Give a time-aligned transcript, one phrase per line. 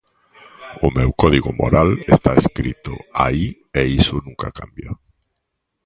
[0.85, 3.45] O meu código moral está escrito aí
[3.81, 4.91] e iso nunca cambia.